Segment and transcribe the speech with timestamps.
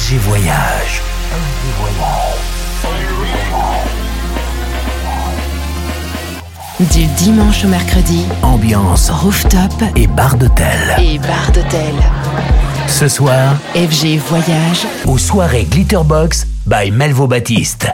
[0.00, 1.02] FG Voyage.
[6.80, 9.60] Du dimanche au mercredi, ambiance rooftop
[9.96, 10.96] et bar d'hôtel.
[10.98, 11.94] Et bar d'hôtel.
[12.88, 17.88] Ce soir, FG Voyage aux soirées Glitterbox by Melvo Baptiste.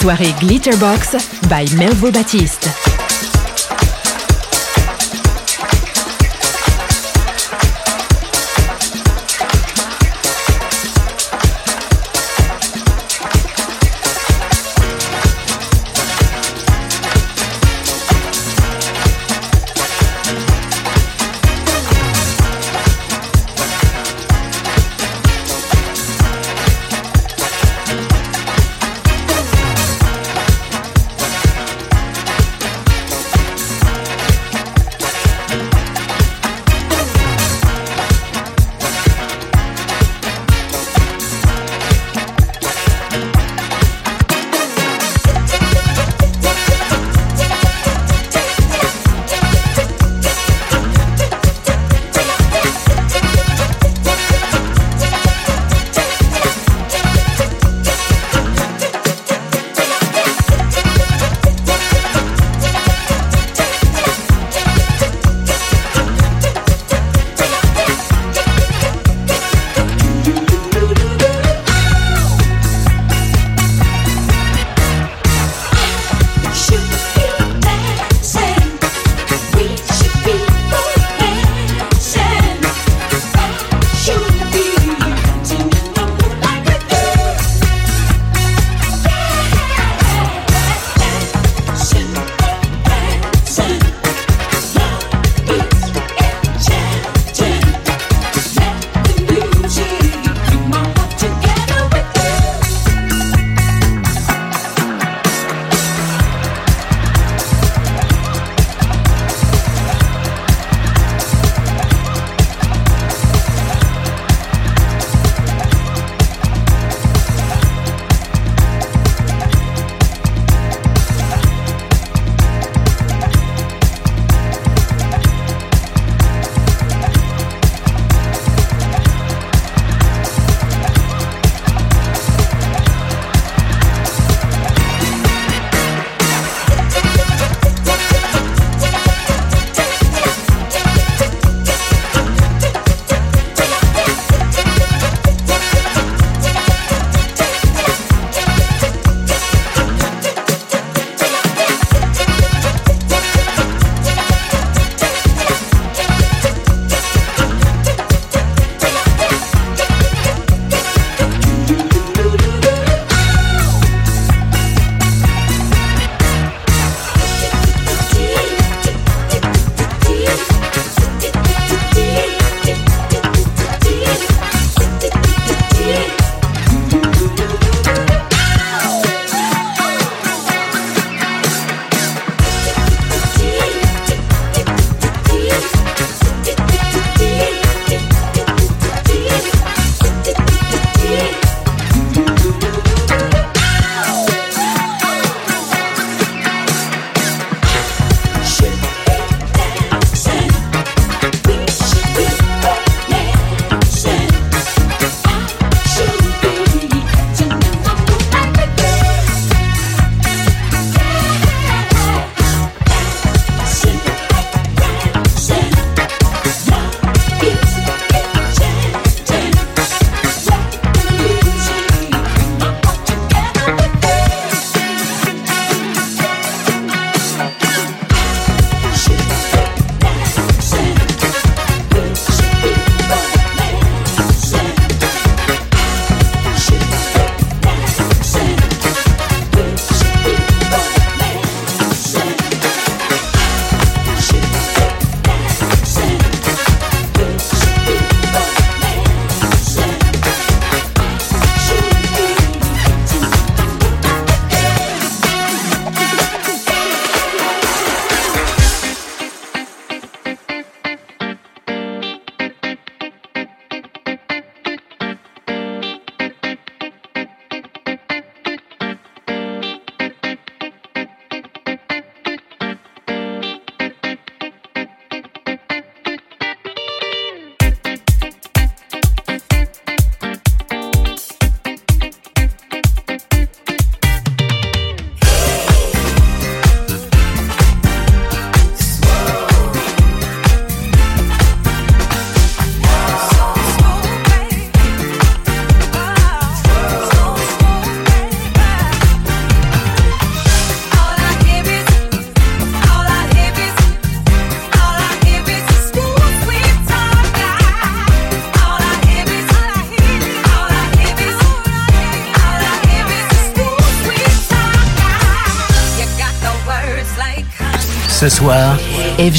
[0.00, 1.14] Soirées Glitterbox
[1.50, 2.89] by Melvo Baptiste.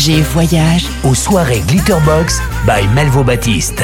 [0.01, 3.83] FG Voyage aux soirées Glitterbox by Melvo Baptiste.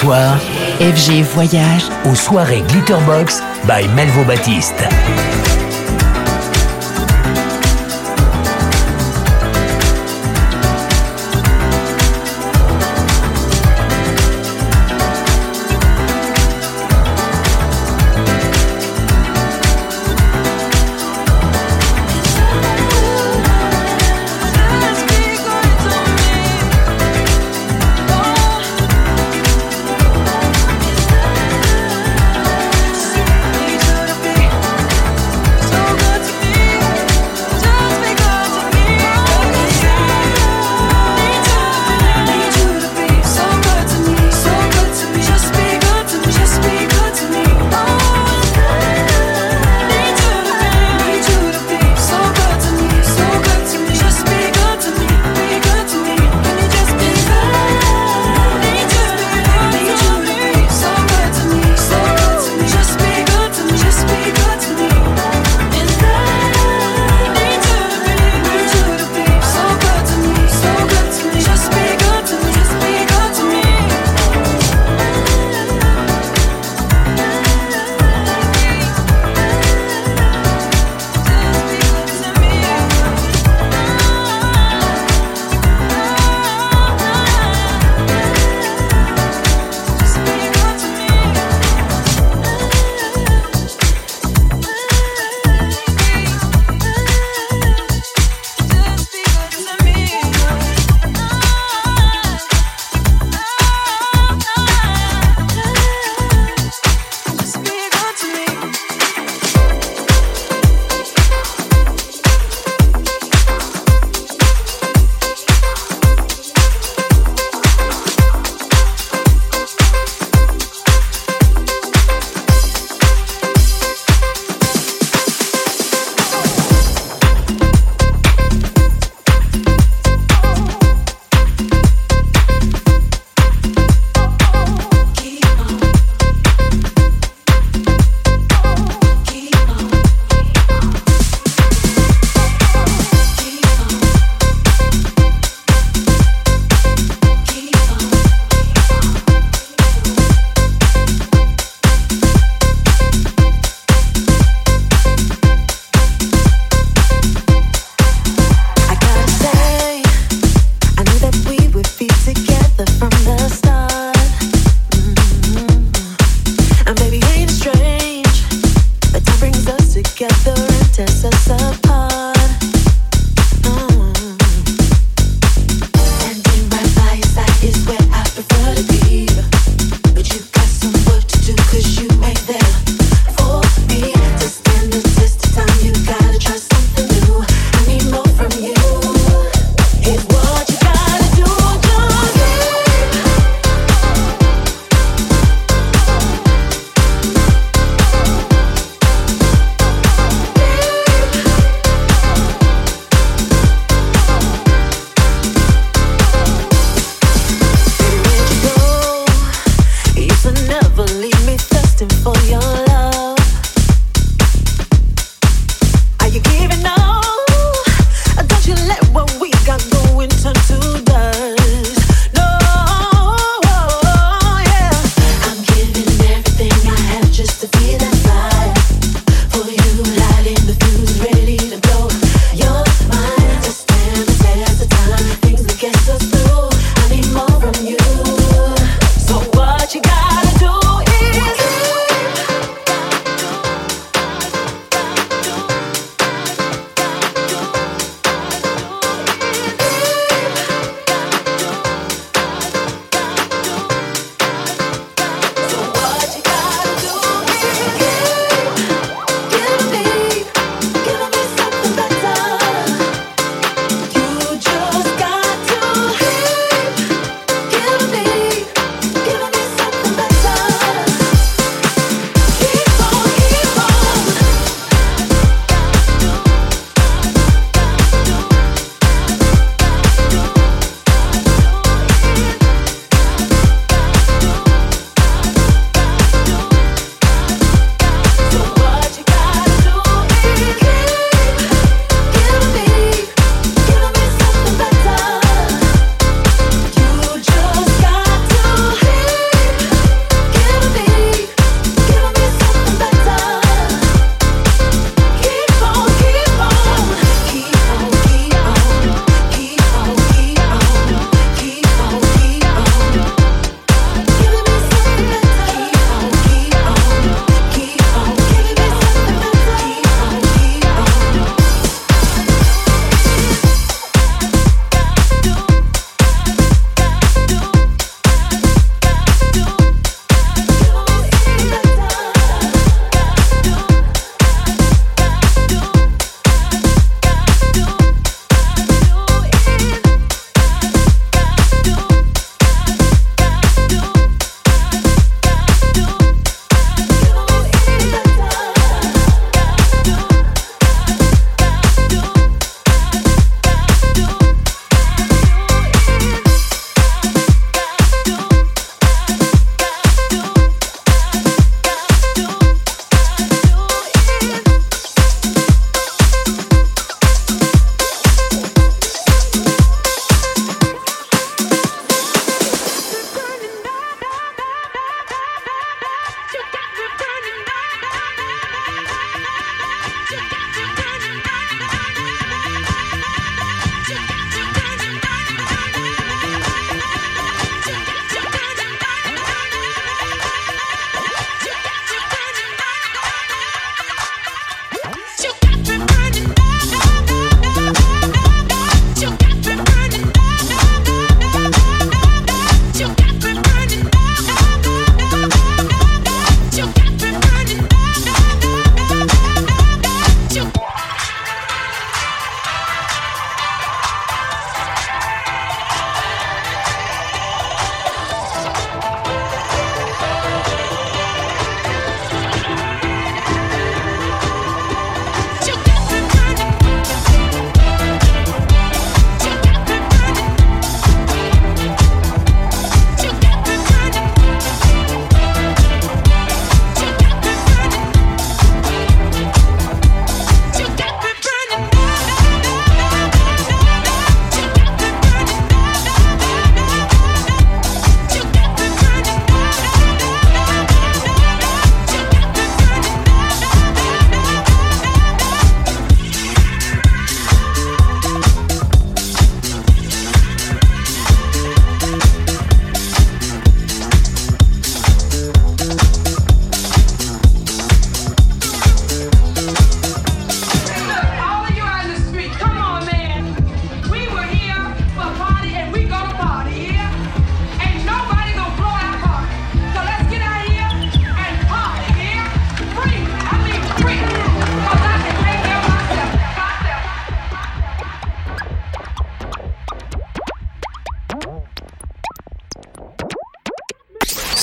[0.00, 0.38] Soir,
[0.80, 4.99] FG Voyage aux soirées Glitterbox by Melvo Baptiste.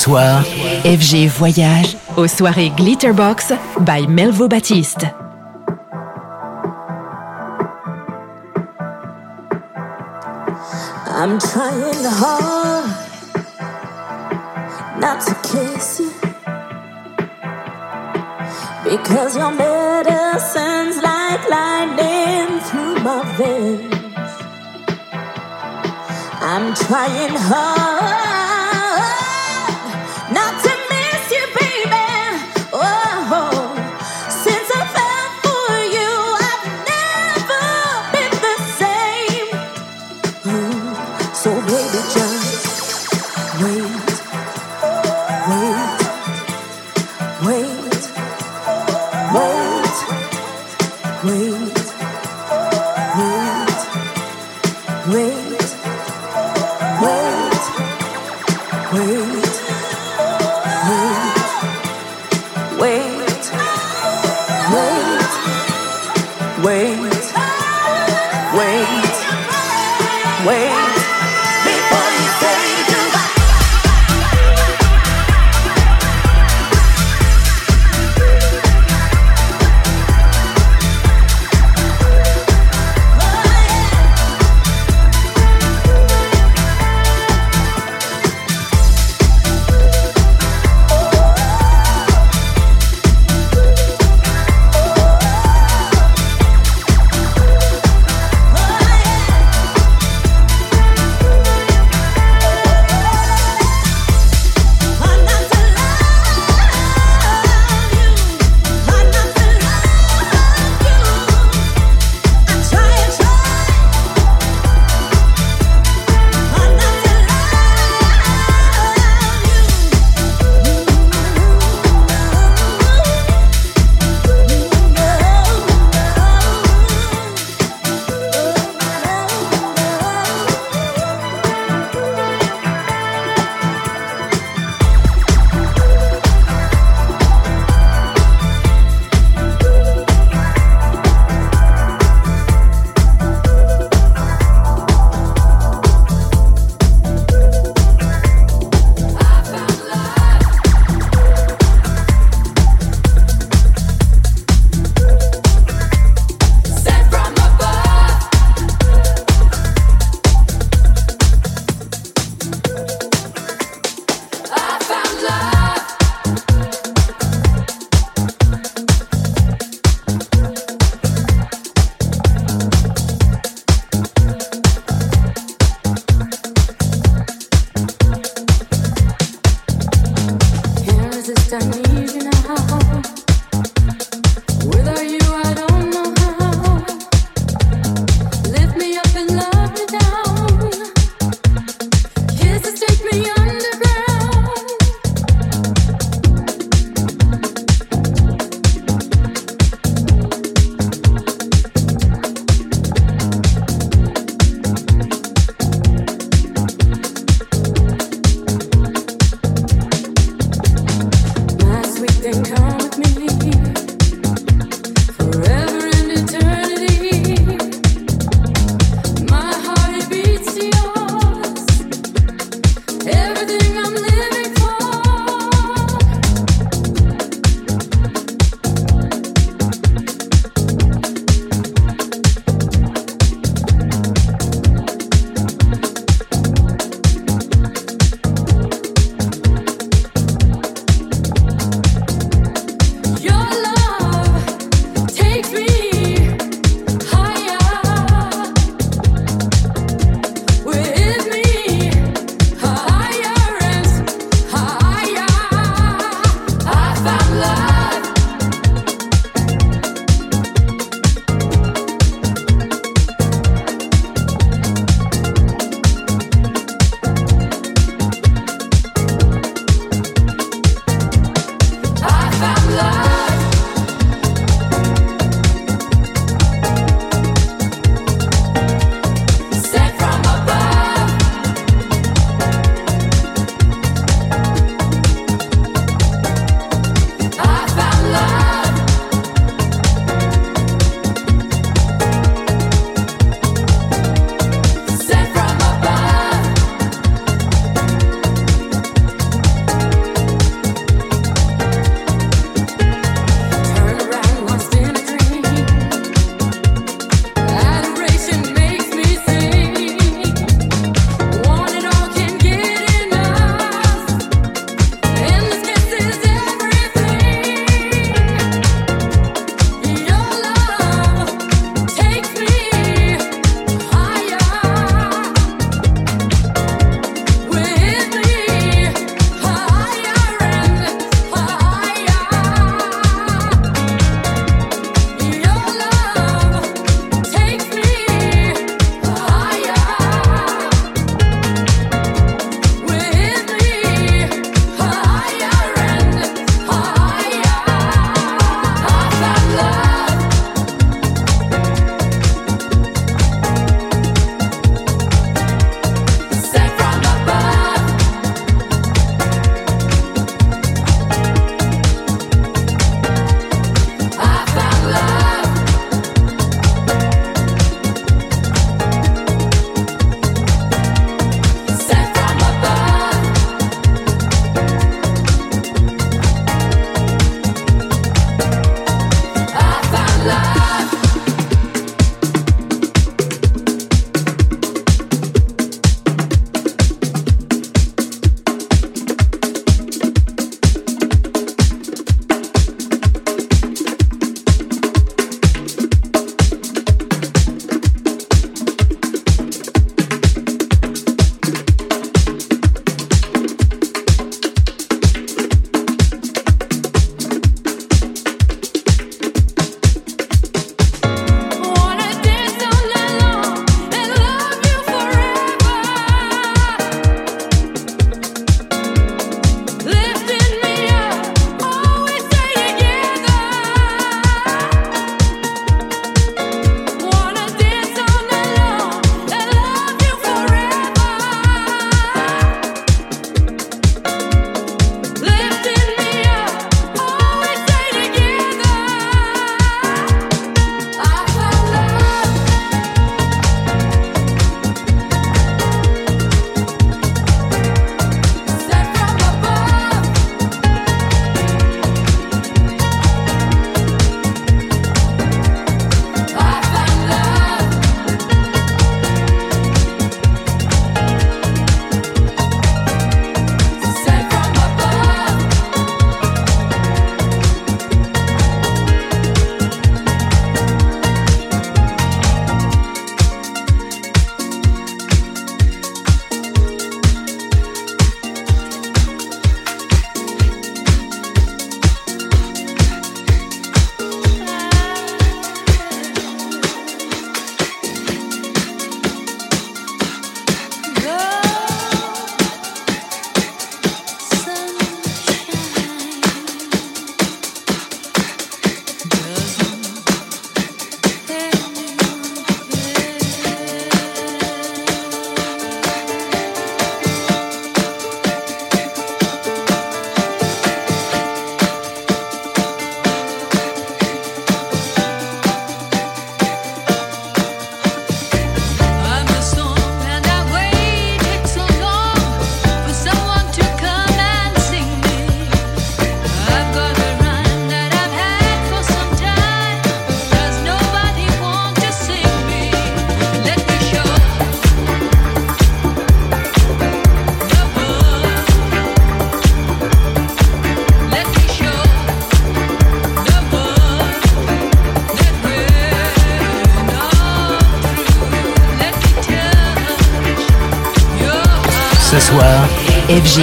[0.00, 0.42] Soir,
[0.82, 5.04] FG Voyage aux soirées Glitterbox by Melvo Baptiste.
[11.06, 12.88] I'm trying hard
[14.98, 16.10] not to kiss you
[18.84, 24.32] because your medicine's like lightning through my veins.
[26.40, 27.89] I'm trying hard.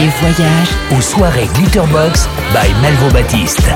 [0.05, 3.67] Voyage aux soirées Glitterbox by Melvo Baptiste.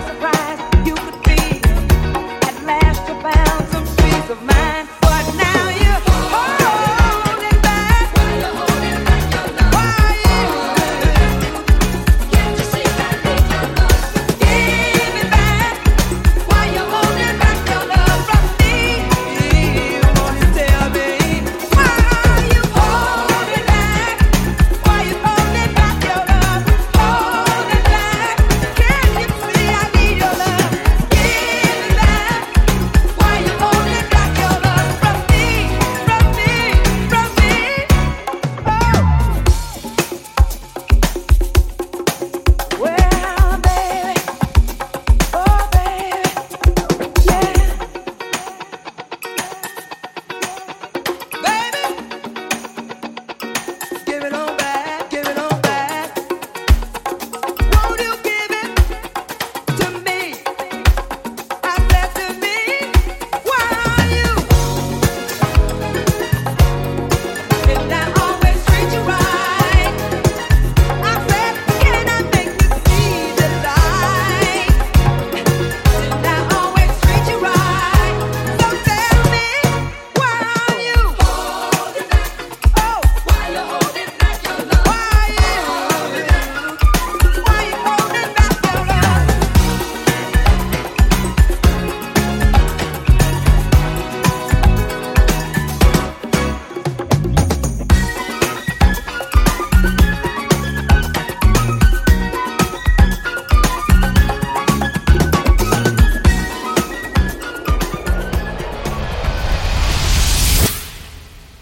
[0.00, 0.37] surprise.